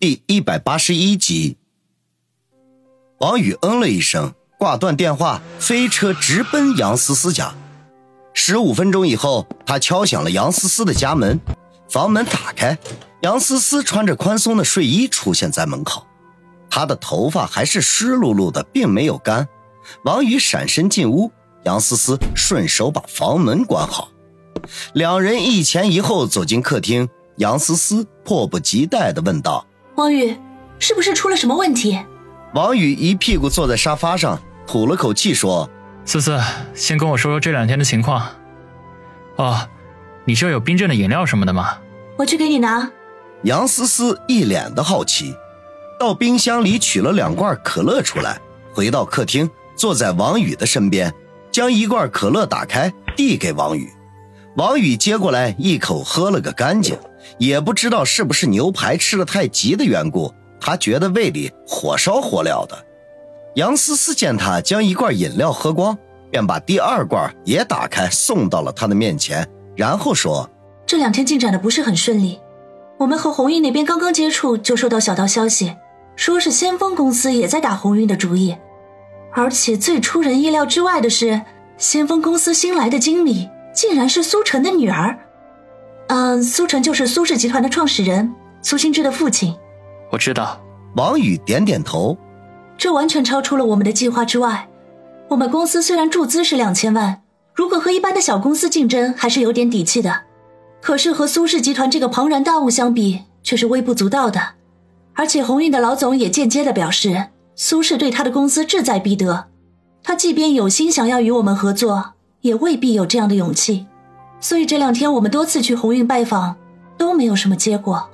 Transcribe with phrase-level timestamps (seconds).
[0.00, 1.56] 第一百八十一集。
[3.18, 7.52] 王宇嗯了一声，挂断电话，飞车直奔杨思思家。
[8.32, 11.40] 十五分钟以后，他敲响了杨思思的家门，
[11.90, 12.78] 房门打开，
[13.22, 16.06] 杨思思穿着宽松的睡衣出现在门口，
[16.70, 19.48] 她的头发还是湿漉漉的，并没有干。
[20.04, 21.32] 王宇闪身进屋，
[21.64, 24.12] 杨思思顺手把房门关好，
[24.92, 27.08] 两人一前一后走进客厅。
[27.38, 29.64] 杨思思迫不及待地问道
[29.98, 30.36] ：“王宇，
[30.78, 31.98] 是不是出了什么问题？”
[32.54, 35.68] 王宇一屁股坐在沙发上，吐了口气说
[36.06, 36.40] ：“思思，
[36.72, 38.24] 先跟我说说这两天的情况。
[39.34, 39.68] 哦，
[40.24, 41.78] 你这有冰镇的饮料什么的吗？
[42.16, 42.88] 我去给你拿。”
[43.42, 45.34] 杨思思一脸的好奇，
[45.98, 48.40] 到冰箱里取了两罐可乐出来，
[48.72, 51.12] 回到客厅，坐在王宇的身边，
[51.50, 53.92] 将一罐可乐打开，递给王宇。
[54.56, 56.96] 王宇接过来一口喝了个干净。
[57.38, 62.84] 也不知道是不是牛排吃的太急的缘故，他觉得胃里火烧火燎的。
[63.54, 65.96] 杨思思见他将一罐饮料喝光，
[66.30, 70.48] 便把第二罐也打开送到了他的面前，然后说
[70.86, 72.38] ：“这两天进展的不是很顺利，
[72.98, 75.74] 我们和鸿运那边刚刚接触就收到小道消息，
[76.14, 78.56] 说是先锋公司也在打鸿运的主意，
[79.32, 81.42] 而且最出人意料之外的是，
[81.76, 85.17] 先锋公司新来的经理竟然是苏晨的女儿。”
[86.28, 89.56] 嗯，苏晨就是苏氏集团的创始人，苏新之的父亲。
[90.10, 90.60] 我知道。
[90.94, 92.14] 王宇点点头。
[92.76, 94.68] 这完全超出了我们的计划之外。
[95.28, 97.22] 我们公司虽然注资是两千万，
[97.54, 100.24] 如果和一般的小公司竞争，还是有点底气的。
[100.82, 104.38] 可是和苏氏集团这个庞然大物相比，却是微不足道的。
[105.14, 109.46] 而且鸿运的老总也间接的表示，苏氏对他的公司志在必得。
[110.02, 112.12] 他即便有心想要与我们合作，
[112.42, 113.86] 也未必有这样的勇气。
[114.40, 116.56] 所以这两天我们多次去鸿运拜访，
[116.96, 118.08] 都没有什么结果。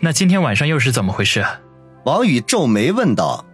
[0.00, 1.44] 那今天晚上又是怎么回事？
[2.04, 3.44] 王宇皱眉问道。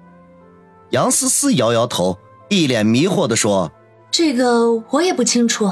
[0.90, 2.18] 杨思思摇摇头，
[2.48, 3.72] 一脸迷惑地说
[4.10, 5.70] ：“这个我也不清楚。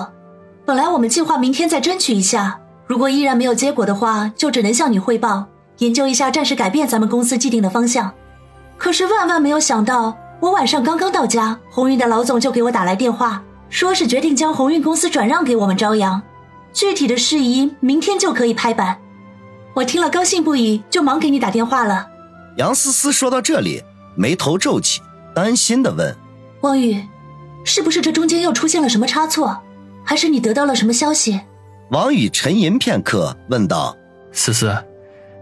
[0.64, 5.46] 本来我们计划明天再争取一下，如果依然没有结果的话，就只能向你汇报，
[5.78, 8.12] 研究一下暂时改变咱们公司既定的方向。
[8.76, 16.20] 可是万万没有想到，我晚上刚刚到家，鸿运的老总就给我打来电话，说是决定将鸿运公司转让给我们朝阳。”
[16.74, 18.98] 具体的事宜明天就可以拍板，
[19.74, 22.08] 我听了高兴不已，就忙给你打电话了。
[22.56, 23.82] 杨思思说到这里，
[24.16, 25.00] 眉头皱起，
[25.32, 26.14] 担心的问
[26.62, 27.00] ：“王宇，
[27.64, 29.62] 是不是这中间又出现了什么差错？
[30.04, 31.40] 还是你得到了什么消息？”
[31.90, 33.96] 王宇沉吟片刻，问道
[34.32, 34.76] ：“思思，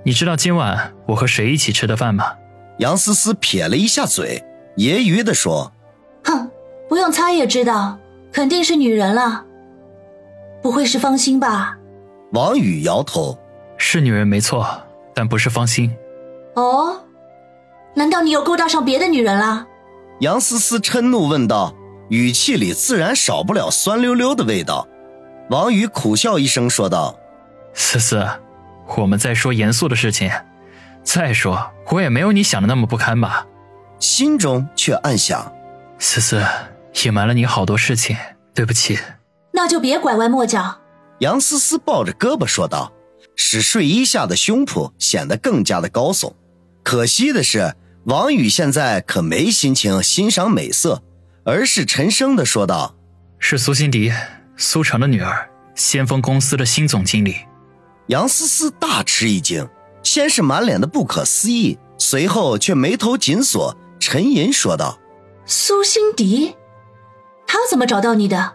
[0.05, 2.27] 你知道今晚我和谁一起吃的饭吗？”
[2.79, 4.45] 杨思思撇了一下嘴，
[4.77, 5.73] 揶揄的说
[6.25, 6.51] ：“哼，
[6.91, 7.99] 不用猜也知道，
[8.33, 9.47] 肯定是女人了。”
[10.63, 11.77] 不会是芳心吧？
[12.33, 13.37] 王宇摇头，
[13.77, 14.67] 是女人没错，
[15.13, 15.95] 但不是芳心。
[16.55, 17.05] 哦，
[17.95, 19.67] 难道你又勾搭上别的女人了？
[20.21, 21.75] 杨思思嗔怒问道，
[22.09, 24.87] 语气里自然少不了酸溜溜的味道。
[25.51, 27.19] 王宇苦笑一声说道
[27.75, 28.27] ：“思思，
[28.97, 30.31] 我们在说严肃的事情。
[31.03, 33.47] 再说，我也没有你想的那么不堪吧？”
[33.99, 35.53] 心中却暗想：
[35.99, 36.43] 思思，
[37.05, 38.17] 隐瞒了你好多事情，
[38.55, 38.99] 对不起。
[39.63, 40.81] 那就别拐弯抹角。
[41.21, 42.93] 杨思思抱着胳膊说道，
[43.37, 46.33] 使睡衣下的胸脯显得更加的高耸。
[46.83, 51.05] 可惜的是，王宇现在可没心情欣赏美色，
[51.45, 52.97] 而是沉声的说道
[53.39, 54.13] ：“是苏心迪，
[54.57, 57.37] 苏城的女儿，先锋公司的新总经理。”
[58.11, 59.69] 杨思思大吃一惊，
[60.03, 64.99] 先是满脸的不可思议，随后却眉头紧锁，沉吟说道
[65.47, 66.57] ：“苏心迪，
[67.47, 68.55] 他怎么找到你的？”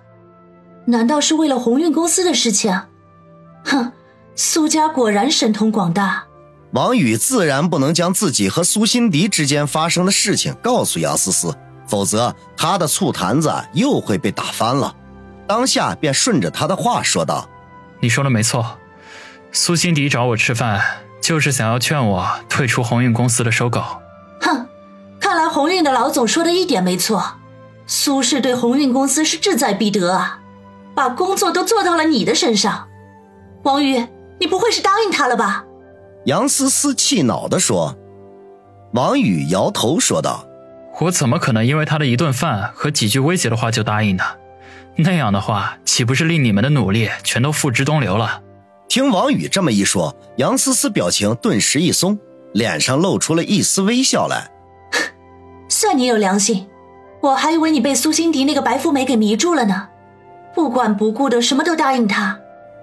[0.89, 2.81] 难道是为了鸿运公司的事情？
[3.65, 3.91] 哼，
[4.35, 6.23] 苏家果然神通广大。
[6.71, 11.53] 王宇自然不能将自己和苏辛迪之间发生的事情告诉杨思思，
[11.87, 14.95] 否则他的醋坛子又会被打翻了。
[15.45, 17.49] 当下便顺着他的话说道
[17.99, 18.77] ：“你说的没错，
[19.51, 20.81] 苏辛迪找我吃饭，
[21.21, 23.81] 就是想要劝我退出鸿运公司的收购。”
[24.39, 24.67] 哼，
[25.19, 27.35] 看来鸿运的老总说的一点没错，
[27.85, 30.39] 苏氏对鸿运公司是志在必得啊。
[30.97, 32.87] 把工作都做到了你的身上，
[33.61, 34.03] 王宇，
[34.39, 35.63] 你不会是答应他了吧？
[36.25, 37.95] 杨思思气恼地说。
[38.93, 40.47] 王宇摇头说道
[41.01, 44.23] ：“我怎么可能因为他的一顿饭和几句威胁的话就答应呢？
[44.95, 48.41] 那样的话，岂不是令你们的努力全都付之东流了？”
[48.89, 52.17] 听王宇这么一说，杨思思表情顿时一松，
[52.53, 54.49] 脸上露出了一丝微笑来。
[55.69, 56.67] 算你有良心，
[57.21, 59.89] 我还以为你被苏心迪那个白富美给迷住了呢。
[60.57, 62.39] 不管不顾的什么都答应他，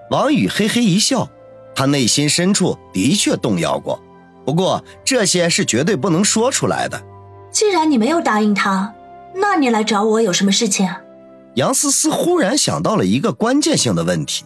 [0.09, 1.29] 王宇嘿嘿一笑，
[1.75, 4.01] 他内心深处的确动摇过，
[4.45, 7.03] 不过这些是绝对不能说出来的。
[7.51, 8.93] 既然你没有答应他，
[9.35, 10.89] 那你来找我有什么事情？
[11.55, 14.45] 杨思思忽然想到了一个关键性的问题。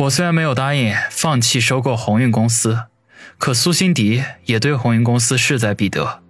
[0.00, 2.80] 我虽然没有答应放弃收购鸿运公司，
[3.38, 6.20] 可苏辛迪也对鸿运公司势在必得，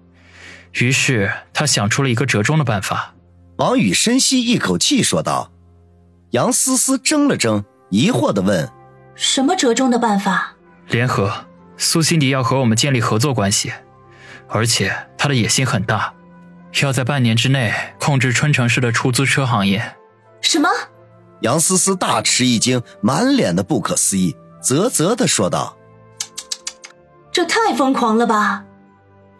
[0.75, 3.14] 于是他想出了一个折中的办法。
[3.56, 5.50] 王宇深吸一口气说道。
[6.31, 8.69] 杨思思怔了怔，疑惑的问
[9.14, 10.56] ：“什么折中的办法？”
[10.88, 11.32] 联合。
[11.78, 13.70] 苏辛迪要和我们建立合作关系，
[14.49, 16.14] 而且他的野心很大，
[16.81, 17.70] 要在半年之内
[18.00, 19.94] 控制春城市的出租车行业。
[20.40, 20.70] 什么？
[21.43, 25.76] 杨思思大吃一惊，满脸的不可思议，啧啧的说道
[27.31, 28.64] ：“这太疯狂了吧！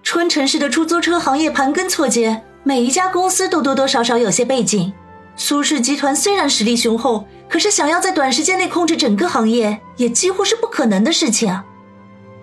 [0.03, 4.93] 春城市的出租车行业盘根错节，每一家公司都多多少少有些背景。
[5.37, 11.63] 苏氏集团虽然实力雄厚，可是想要在短时间内控制整个行业，也几乎是不可能的事情。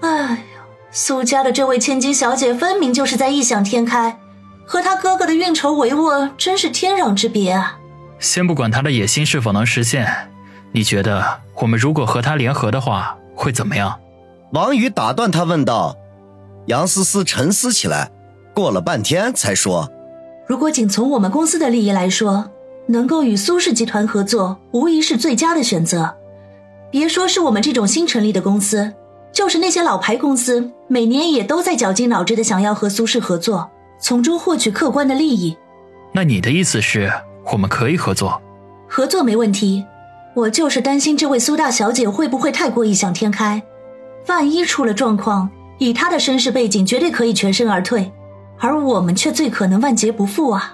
[0.01, 0.62] 哎呦，
[0.92, 4.19] 苏家的这位千金小姐，分明就是在异想天开，
[4.66, 7.80] 和她哥哥的运筹帷幄，真是天壤之别啊！”
[8.19, 10.30] 先不管他的野心是否能实现，
[10.72, 14.00] 你觉得我们如果和他联合的话会怎么样？
[14.54, 15.98] 王宇打断他问道。
[16.68, 18.10] 杨思思沉思起来，
[18.54, 19.92] 过了半天才说
[20.48, 22.50] ：“如果仅从我们公司的利益来说，
[22.88, 26.15] 能够与苏氏集团合作，无疑是最佳的选择。
[26.91, 28.94] 别说是我们这种新成立的公司，
[29.31, 33.69] 就是那些老牌公司，每年也都在绞尽脑汁的想要和苏氏合作，
[34.00, 35.57] 从中获取客观的利益。
[36.12, 37.12] 那你的意思是？”
[37.51, 38.41] 我们可以合作，
[38.88, 39.83] 合作没问题。
[40.33, 43.62] 我就是担心这位苏大小姐会不会太过异想天开，
[44.27, 48.09] 万一出了状况，以她的身世背景，绝对可以全身而退，
[48.59, 50.74] 而我们却最可能万劫不复啊！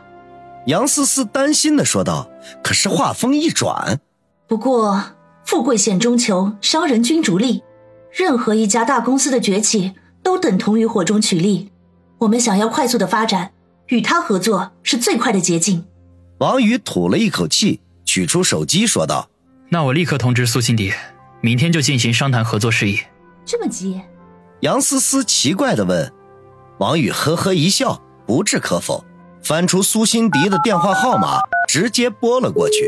[0.69, 2.29] 杨思思担心的说道。
[2.63, 3.99] 可是话锋一转，
[4.47, 5.03] 不过
[5.43, 7.63] 富贵险中求，商人君逐利，
[8.11, 11.71] 任何一家大公司的崛起，都等同于火中取栗。
[12.19, 13.51] 我们想要快速的发展，
[13.87, 15.85] 与他合作是最快的捷径。
[16.37, 19.29] 王宇吐了一口气，取出手机说道
[19.69, 20.93] ：“那我立刻通知苏辛迪，
[21.41, 22.99] 明天就进行商谈合作事宜。”
[23.43, 23.99] 这么急？
[24.61, 26.11] 杨思思奇怪的问。
[26.79, 29.03] 王宇呵呵一笑，不置可否，
[29.43, 32.87] 翻出苏辛迪的电话号码，直接拨了过去。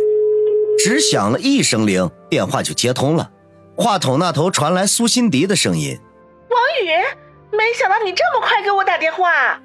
[0.84, 3.30] 只响了一声铃，电话就接通了。
[3.76, 6.00] 话筒那头传来苏辛迪的声音
[6.50, 6.90] ：“王宇，
[7.56, 9.60] 没想到你这么快给我打电话。”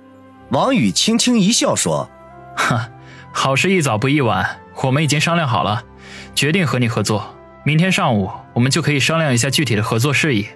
[0.51, 2.09] 王宇轻轻一笑说
[2.57, 2.91] ：“哈。”
[3.33, 5.83] 好事一早不一晚，我们已经商量好了，
[6.35, 7.35] 决定和你合作。
[7.65, 10.49] 明天上午我们就可以商量一下具体的合作事宜。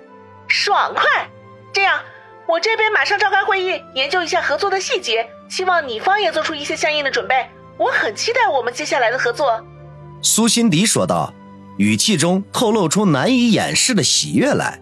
[0.49, 1.29] 爽快！
[1.75, 2.01] 这样，
[2.51, 5.25] 我这边马上召开会议，研究一下合作的细节。
[5.49, 7.47] 希望你方也做出一些相应的准备。
[7.79, 9.65] 我很期待我们接下来的合作。”
[10.21, 11.33] 苏辛迪说道，
[11.79, 14.81] 语气中透露出难以掩饰的喜悦来。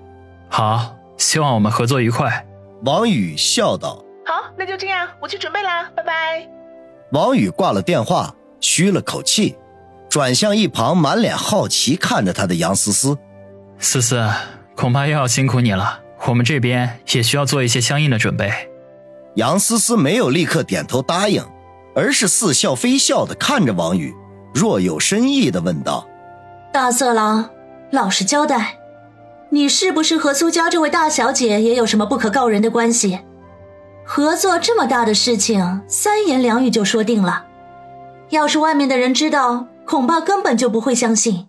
[0.48, 2.46] 好，希望我们合作愉快。”
[2.86, 4.02] 王宇笑道。
[4.24, 6.48] “好，那就这样，我去准备啦，拜拜。”
[7.12, 9.56] 王宇挂了电话，吁了口气，
[10.08, 13.18] 转向一旁满脸好奇看着他的杨思思。
[13.78, 14.26] 思思，
[14.74, 18.52] 恐怕又要辛苦你了，我们这边也需要做一些相应的准备。
[19.36, 21.42] 杨思思没有立刻点头答应，
[21.94, 24.14] 而是似笑非笑的看着王宇，
[24.52, 26.06] 若有深意的问道
[26.72, 27.48] ：“大色狼，
[27.90, 28.78] 老实交代，
[29.50, 33.20] 你是不是和苏家这位大小姐也有什么不可告人的关系？”
[34.04, 37.44] 合作这么大的事情，三言两语就说定了。
[38.30, 41.47] 要是外面的人知道，恐怕根本就不会相信。